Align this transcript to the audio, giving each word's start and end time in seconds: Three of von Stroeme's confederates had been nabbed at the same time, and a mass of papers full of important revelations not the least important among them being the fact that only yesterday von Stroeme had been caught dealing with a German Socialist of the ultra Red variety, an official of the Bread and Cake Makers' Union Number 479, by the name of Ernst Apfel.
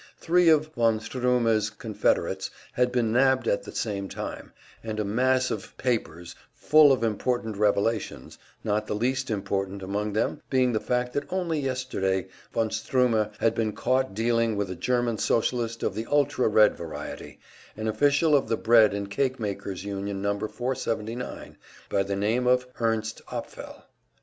Three 0.17 0.49
of 0.49 0.65
von 0.73 0.99
Stroeme's 0.99 1.69
confederates 1.69 2.49
had 2.73 2.91
been 2.91 3.11
nabbed 3.11 3.47
at 3.47 3.61
the 3.61 3.71
same 3.71 4.09
time, 4.09 4.51
and 4.83 4.99
a 4.99 5.05
mass 5.05 5.51
of 5.51 5.77
papers 5.77 6.33
full 6.55 6.91
of 6.91 7.03
important 7.03 7.55
revelations 7.55 8.39
not 8.63 8.87
the 8.87 8.95
least 8.95 9.29
important 9.29 9.83
among 9.83 10.13
them 10.13 10.41
being 10.49 10.73
the 10.73 10.79
fact 10.79 11.13
that 11.13 11.31
only 11.31 11.59
yesterday 11.59 12.25
von 12.51 12.71
Stroeme 12.71 13.29
had 13.37 13.53
been 13.53 13.73
caught 13.73 14.15
dealing 14.15 14.55
with 14.55 14.71
a 14.71 14.75
German 14.75 15.19
Socialist 15.19 15.83
of 15.83 15.93
the 15.93 16.07
ultra 16.07 16.47
Red 16.47 16.75
variety, 16.75 17.39
an 17.77 17.87
official 17.87 18.33
of 18.35 18.47
the 18.47 18.57
Bread 18.57 18.95
and 18.95 19.07
Cake 19.07 19.39
Makers' 19.39 19.85
Union 19.85 20.19
Number 20.19 20.47
479, 20.47 21.57
by 21.91 22.01
the 22.01 22.15
name 22.15 22.47
of 22.47 22.65
Ernst 22.79 23.21
Apfel. 23.27 23.83